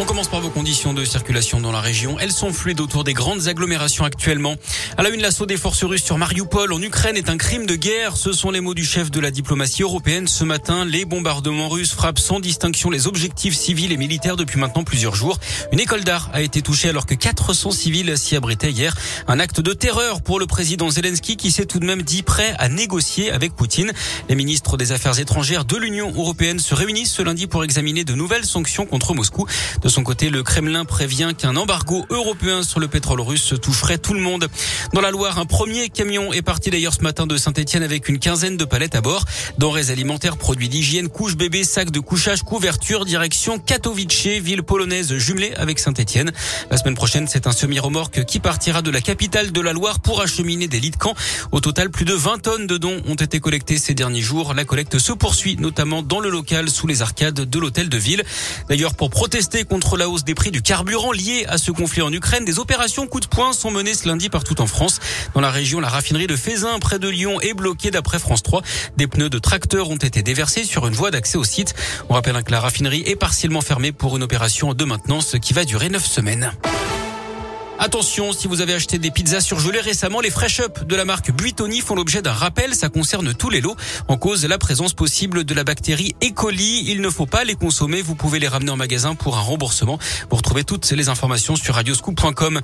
On 0.00 0.04
commence 0.04 0.28
par 0.28 0.40
vos 0.40 0.48
conditions 0.48 0.94
de 0.94 1.04
circulation 1.04 1.60
dans 1.60 1.72
la 1.72 1.80
région. 1.80 2.20
Elles 2.20 2.30
sont 2.30 2.52
fluides 2.52 2.80
autour 2.80 3.02
des 3.02 3.14
grandes 3.14 3.48
agglomérations 3.48 4.04
actuellement. 4.04 4.54
À 4.96 5.02
la 5.02 5.08
une, 5.08 5.20
l'assaut 5.20 5.44
des 5.44 5.56
forces 5.56 5.82
russes 5.82 6.04
sur 6.04 6.18
Mariupol 6.18 6.72
en 6.72 6.80
Ukraine 6.80 7.16
est 7.16 7.28
un 7.28 7.36
crime 7.36 7.66
de 7.66 7.74
guerre. 7.74 8.16
Ce 8.16 8.30
sont 8.30 8.52
les 8.52 8.60
mots 8.60 8.74
du 8.74 8.84
chef 8.84 9.10
de 9.10 9.18
la 9.18 9.32
diplomatie 9.32 9.82
européenne 9.82 10.28
ce 10.28 10.44
matin. 10.44 10.84
Les 10.84 11.04
bombardements 11.04 11.68
russes 11.68 11.94
frappent 11.94 12.20
sans 12.20 12.38
distinction 12.38 12.90
les 12.90 13.08
objectifs 13.08 13.56
civils 13.56 13.90
et 13.90 13.96
militaires 13.96 14.36
depuis 14.36 14.60
maintenant 14.60 14.84
plusieurs 14.84 15.16
jours. 15.16 15.40
Une 15.72 15.80
école 15.80 16.04
d'art 16.04 16.30
a 16.32 16.42
été 16.42 16.62
touchée 16.62 16.88
alors 16.88 17.04
que 17.04 17.14
400 17.14 17.72
civils 17.72 18.16
s'y 18.16 18.36
abritaient 18.36 18.70
hier. 18.70 18.94
Un 19.26 19.40
acte 19.40 19.60
de 19.60 19.72
terreur 19.72 20.22
pour 20.22 20.38
le 20.38 20.46
président 20.46 20.90
Zelensky 20.90 21.36
qui 21.36 21.50
s'est 21.50 21.66
tout 21.66 21.80
de 21.80 21.86
même 21.86 22.02
dit 22.02 22.22
prêt 22.22 22.54
à 22.60 22.68
négocier 22.68 23.32
avec 23.32 23.56
Poutine. 23.56 23.90
Les 24.28 24.36
ministres 24.36 24.76
des 24.76 24.92
Affaires 24.92 25.18
étrangères 25.18 25.64
de 25.64 25.76
l'Union 25.76 26.12
européenne 26.16 26.60
se 26.60 26.76
réunissent 26.76 27.14
ce 27.14 27.22
lundi 27.22 27.48
pour 27.48 27.64
examiner 27.64 28.04
de 28.04 28.14
nouvelles 28.14 28.46
sanctions 28.46 28.86
contre 28.86 29.12
Moscou. 29.12 29.44
Son 29.88 30.02
côté, 30.02 30.28
le 30.28 30.42
Kremlin 30.42 30.84
prévient 30.84 31.32
qu'un 31.36 31.56
embargo 31.56 32.04
européen 32.10 32.62
sur 32.62 32.80
le 32.80 32.88
pétrole 32.88 33.20
russe 33.20 33.54
toucherait 33.62 33.98
tout 33.98 34.12
le 34.12 34.20
monde. 34.20 34.48
Dans 34.92 35.00
la 35.00 35.10
Loire, 35.10 35.38
un 35.38 35.46
premier 35.46 35.88
camion 35.88 36.32
est 36.32 36.42
parti 36.42 36.70
d'ailleurs 36.70 36.94
ce 36.94 37.02
matin 37.02 37.26
de 37.26 37.36
Saint-Etienne 37.36 37.82
avec 37.82 38.08
une 38.08 38.18
quinzaine 38.18 38.56
de 38.56 38.64
palettes 38.64 38.94
à 38.94 39.00
bord. 39.00 39.24
Denrées 39.56 39.90
alimentaires, 39.90 40.36
produits 40.36 40.68
d'hygiène, 40.68 41.08
couches 41.08 41.36
bébés, 41.36 41.64
sacs 41.64 41.90
de 41.90 42.00
couchage, 42.00 42.42
couverture, 42.42 43.04
direction 43.04 43.58
Katowice, 43.58 44.26
ville 44.40 44.62
polonaise 44.62 45.16
jumelée 45.16 45.54
avec 45.56 45.78
Saint-Etienne. 45.78 46.32
La 46.70 46.76
semaine 46.76 46.94
prochaine, 46.94 47.26
c'est 47.26 47.46
un 47.46 47.52
semi-remorque 47.52 48.24
qui 48.24 48.40
partira 48.40 48.82
de 48.82 48.90
la 48.90 49.00
capitale 49.00 49.52
de 49.52 49.60
la 49.60 49.72
Loire 49.72 50.00
pour 50.00 50.20
acheminer 50.20 50.68
des 50.68 50.80
lits 50.80 50.90
de 50.90 50.96
camp. 50.96 51.14
Au 51.52 51.60
total, 51.60 51.90
plus 51.90 52.04
de 52.04 52.14
20 52.14 52.42
tonnes 52.42 52.66
de 52.66 52.76
dons 52.76 53.00
ont 53.08 53.14
été 53.14 53.40
collectés 53.40 53.78
ces 53.78 53.94
derniers 53.94 54.22
jours. 54.22 54.54
La 54.54 54.64
collecte 54.64 54.98
se 54.98 55.12
poursuit 55.12 55.56
notamment 55.56 56.02
dans 56.02 56.20
le 56.20 56.30
local 56.30 56.68
sous 56.68 56.86
les 56.86 57.00
arcades 57.00 57.40
de 57.40 57.58
l'hôtel 57.58 57.88
de 57.88 57.96
ville. 57.96 58.24
D'ailleurs, 58.68 58.94
pour 58.94 59.10
protester 59.10 59.64
contre 59.64 59.77
contre 59.78 59.96
la 59.96 60.08
hausse 60.08 60.24
des 60.24 60.34
prix 60.34 60.50
du 60.50 60.60
carburant 60.60 61.12
lié 61.12 61.46
à 61.48 61.56
ce 61.56 61.70
conflit 61.70 62.02
en 62.02 62.12
Ukraine. 62.12 62.44
Des 62.44 62.58
opérations 62.58 63.06
coup 63.06 63.20
de 63.20 63.28
poing 63.28 63.52
sont 63.52 63.70
menées 63.70 63.94
ce 63.94 64.08
lundi 64.08 64.28
partout 64.28 64.60
en 64.60 64.66
France. 64.66 64.98
Dans 65.34 65.40
la 65.40 65.52
région, 65.52 65.78
la 65.78 65.88
raffinerie 65.88 66.26
de 66.26 66.34
Fézin, 66.34 66.80
près 66.80 66.98
de 66.98 67.06
Lyon, 67.06 67.40
est 67.42 67.54
bloquée 67.54 67.92
d'après 67.92 68.18
France 68.18 68.42
3. 68.42 68.62
Des 68.96 69.06
pneus 69.06 69.30
de 69.30 69.38
tracteurs 69.38 69.88
ont 69.88 69.96
été 69.96 70.24
déversés 70.24 70.64
sur 70.64 70.88
une 70.88 70.94
voie 70.94 71.12
d'accès 71.12 71.38
au 71.38 71.44
site. 71.44 71.76
On 72.08 72.14
rappelle 72.14 72.42
que 72.42 72.50
la 72.50 72.58
raffinerie 72.58 73.04
est 73.06 73.14
partiellement 73.14 73.60
fermée 73.60 73.92
pour 73.92 74.16
une 74.16 74.24
opération 74.24 74.74
de 74.74 74.84
maintenance 74.84 75.36
qui 75.40 75.52
va 75.52 75.64
durer 75.64 75.88
neuf 75.90 76.06
semaines. 76.06 76.50
Attention, 77.80 78.32
si 78.32 78.48
vous 78.48 78.60
avez 78.60 78.74
acheté 78.74 78.98
des 78.98 79.12
pizzas 79.12 79.40
surgelées 79.40 79.78
récemment, 79.78 80.20
les 80.20 80.30
Fresh 80.30 80.58
Up 80.58 80.84
de 80.84 80.96
la 80.96 81.04
marque 81.04 81.30
Buitoni 81.30 81.80
font 81.80 81.94
l'objet 81.94 82.22
d'un 82.22 82.32
rappel. 82.32 82.74
Ça 82.74 82.88
concerne 82.88 83.32
tous 83.34 83.50
les 83.50 83.60
lots. 83.60 83.76
En 84.08 84.16
cause, 84.16 84.44
la 84.46 84.58
présence 84.58 84.94
possible 84.94 85.44
de 85.44 85.54
la 85.54 85.62
bactérie 85.62 86.16
E. 86.20 86.32
coli. 86.34 86.82
Il 86.90 87.00
ne 87.00 87.08
faut 87.08 87.26
pas 87.26 87.44
les 87.44 87.54
consommer. 87.54 88.02
Vous 88.02 88.16
pouvez 88.16 88.40
les 88.40 88.48
ramener 88.48 88.72
en 88.72 88.76
magasin 88.76 89.14
pour 89.14 89.38
un 89.38 89.40
remboursement. 89.40 89.96
Vous 90.28 90.36
retrouvez 90.36 90.64
toutes 90.64 90.90
les 90.90 91.08
informations 91.08 91.54
sur 91.54 91.76
radioscoop.com. 91.76 92.60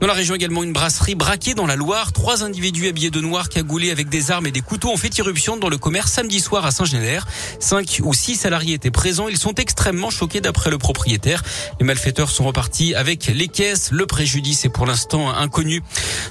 Dans 0.00 0.06
la 0.08 0.14
région 0.14 0.34
également, 0.34 0.64
une 0.64 0.72
brasserie 0.72 1.14
braquée 1.14 1.54
dans 1.54 1.66
la 1.66 1.76
Loire. 1.76 2.12
Trois 2.12 2.42
individus 2.42 2.88
habillés 2.88 3.10
de 3.10 3.20
noir 3.20 3.48
cagoulés 3.48 3.92
avec 3.92 4.08
des 4.08 4.32
armes 4.32 4.48
et 4.48 4.52
des 4.52 4.62
couteaux 4.62 4.90
ont 4.90 4.96
fait 4.96 5.16
irruption 5.16 5.56
dans 5.56 5.68
le 5.68 5.78
commerce 5.78 6.10
samedi 6.10 6.40
soir 6.40 6.66
à 6.66 6.72
Saint-Générer. 6.72 7.20
Cinq 7.60 8.00
ou 8.02 8.12
six 8.12 8.34
salariés 8.34 8.74
étaient 8.74 8.90
présents. 8.90 9.28
Ils 9.28 9.38
sont 9.38 9.54
extrêmement 9.54 10.10
choqués 10.10 10.40
d'après 10.40 10.70
le 10.70 10.78
propriétaire. 10.78 11.44
Les 11.78 11.86
malfaiteurs 11.86 12.30
sont 12.30 12.44
repartis 12.44 12.96
avec 12.96 13.26
les 13.26 13.46
caisses. 13.46 13.90
Le 13.92 14.06
préjudice 14.06 14.55
c'est 14.56 14.68
pour 14.68 14.86
l'instant 14.86 15.30
inconnu. 15.30 15.82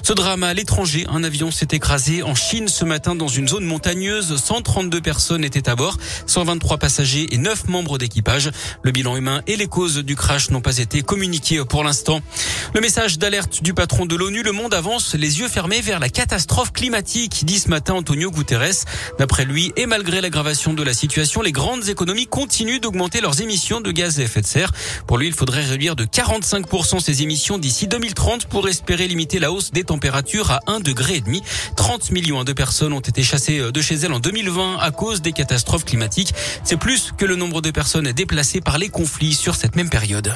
Ce 0.02 0.12
drame 0.12 0.42
à 0.42 0.52
l'étranger, 0.52 1.06
un 1.08 1.24
avion 1.24 1.50
s'est 1.50 1.68
écrasé 1.70 2.22
en 2.22 2.34
Chine 2.34 2.68
ce 2.68 2.84
matin 2.84 3.14
dans 3.14 3.28
une 3.28 3.48
zone 3.48 3.64
montagneuse. 3.64 4.36
132 4.36 5.00
personnes 5.00 5.44
étaient 5.44 5.68
à 5.68 5.76
bord, 5.76 5.96
123 6.26 6.78
passagers 6.78 7.28
et 7.30 7.38
9 7.38 7.68
membres 7.68 7.98
d'équipage. 7.98 8.50
Le 8.82 8.90
bilan 8.90 9.16
humain 9.16 9.42
et 9.46 9.56
les 9.56 9.68
causes 9.68 9.98
du 9.98 10.16
crash 10.16 10.50
n'ont 10.50 10.60
pas 10.60 10.78
été 10.78 11.02
communiqués 11.02 11.64
pour 11.64 11.84
l'instant. 11.84 12.20
Le 12.74 12.80
message 12.80 13.18
d'alerte 13.18 13.62
du 13.62 13.72
patron 13.72 14.04
de 14.04 14.16
l'ONU, 14.16 14.42
le 14.42 14.52
monde 14.52 14.74
avance 14.74 15.14
les 15.14 15.38
yeux 15.38 15.48
fermés 15.48 15.80
vers 15.80 16.00
la 16.00 16.08
catastrophe 16.08 16.72
climatique, 16.72 17.44
dit 17.44 17.58
ce 17.60 17.68
matin 17.68 17.94
Antonio 17.94 18.30
Guterres. 18.30 18.84
D'après 19.18 19.44
lui, 19.44 19.72
et 19.76 19.86
malgré 19.86 20.20
l'aggravation 20.20 20.74
de 20.74 20.82
la 20.82 20.94
situation, 20.94 21.42
les 21.42 21.52
grandes 21.52 21.88
économies 21.88 22.26
continuent 22.26 22.80
d'augmenter 22.80 23.20
leurs 23.20 23.40
émissions 23.40 23.80
de 23.80 23.92
gaz 23.92 24.18
à 24.18 24.24
effet 24.24 24.40
de 24.40 24.46
serre. 24.46 24.72
Pour 25.06 25.16
lui, 25.16 25.28
il 25.28 25.32
faudrait 25.32 25.64
réduire 25.64 25.94
de 25.94 26.04
45% 26.04 27.00
ses 27.00 27.22
émissions 27.22 27.58
d'ici 27.58 27.86
2030 27.86 28.15
30 28.16 28.46
pour 28.46 28.68
espérer 28.68 29.06
limiter 29.06 29.38
la 29.38 29.52
hausse 29.52 29.70
des 29.70 29.84
températures 29.84 30.50
à 30.50 30.60
1 30.66 30.80
degré 30.80 31.16
et 31.16 31.20
demi. 31.20 31.44
30 31.76 32.10
millions 32.10 32.42
de 32.42 32.52
personnes 32.52 32.92
ont 32.92 33.00
été 33.00 33.22
chassées 33.22 33.70
de 33.70 33.80
chez 33.80 33.94
elles 33.94 34.12
en 34.12 34.18
2020 34.18 34.78
à 34.80 34.90
cause 34.90 35.22
des 35.22 35.32
catastrophes 35.32 35.84
climatiques. 35.84 36.34
C'est 36.64 36.76
plus 36.76 37.12
que 37.16 37.24
le 37.24 37.36
nombre 37.36 37.62
de 37.62 37.70
personnes 37.70 38.10
déplacées 38.10 38.60
par 38.60 38.78
les 38.78 38.88
conflits 38.88 39.34
sur 39.34 39.54
cette 39.54 39.76
même 39.76 39.90
période. 39.90 40.34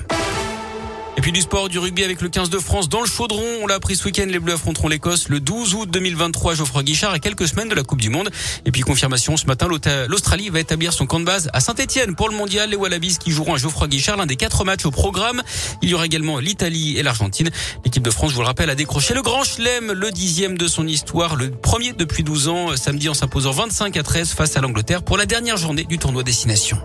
Et 1.20 1.22
puis 1.22 1.32
du 1.32 1.42
sport, 1.42 1.68
du 1.68 1.78
rugby 1.78 2.02
avec 2.02 2.22
le 2.22 2.30
15 2.30 2.48
de 2.48 2.58
France 2.58 2.88
dans 2.88 3.02
le 3.02 3.06
chaudron. 3.06 3.44
On 3.60 3.66
l'a 3.66 3.74
appris 3.74 3.94
ce 3.94 4.06
week-end, 4.06 4.24
les 4.26 4.38
Bleus 4.38 4.54
affronteront 4.54 4.88
l'Écosse 4.88 5.28
le 5.28 5.38
12 5.38 5.74
août 5.74 5.90
2023. 5.90 6.54
Geoffroy 6.54 6.82
Guichard 6.82 7.12
à 7.12 7.18
quelques 7.18 7.46
semaines 7.46 7.68
de 7.68 7.74
la 7.74 7.82
Coupe 7.82 8.00
du 8.00 8.08
Monde. 8.08 8.30
Et 8.64 8.70
puis 8.70 8.80
confirmation 8.80 9.36
ce 9.36 9.44
matin, 9.44 9.68
l'Australie 10.08 10.48
va 10.48 10.60
établir 10.60 10.94
son 10.94 11.04
camp 11.04 11.20
de 11.20 11.26
base 11.26 11.50
à 11.52 11.60
Saint-Etienne 11.60 12.14
pour 12.14 12.30
le 12.30 12.36
mondial. 12.38 12.70
Les 12.70 12.76
Wallabies 12.76 13.18
qui 13.18 13.32
joueront 13.32 13.52
à 13.52 13.58
Geoffroy 13.58 13.88
Guichard, 13.88 14.16
l'un 14.16 14.24
des 14.24 14.36
quatre 14.36 14.64
matchs 14.64 14.86
au 14.86 14.90
programme. 14.90 15.42
Il 15.82 15.90
y 15.90 15.94
aura 15.94 16.06
également 16.06 16.38
l'Italie 16.38 16.96
et 16.96 17.02
l'Argentine. 17.02 17.50
L'équipe 17.84 18.02
de 18.02 18.10
France, 18.10 18.30
je 18.30 18.36
vous 18.36 18.40
le 18.40 18.46
rappelle, 18.46 18.70
a 18.70 18.74
décroché 18.74 19.12
le 19.12 19.20
grand 19.20 19.44
chelem, 19.44 19.92
le 19.92 20.10
dixième 20.12 20.56
de 20.56 20.68
son 20.68 20.86
histoire, 20.86 21.36
le 21.36 21.50
premier 21.50 21.92
depuis 21.92 22.22
12 22.22 22.48
ans, 22.48 22.76
samedi 22.78 23.10
en 23.10 23.14
s'imposant 23.14 23.50
25 23.50 23.94
à 23.98 24.02
13 24.02 24.30
face 24.30 24.56
à 24.56 24.62
l'Angleterre 24.62 25.02
pour 25.02 25.18
la 25.18 25.26
dernière 25.26 25.58
journée 25.58 25.84
du 25.84 25.98
tournoi 25.98 26.22
destination. 26.22 26.78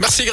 Merci 0.00 0.24
Greg. 0.26 0.32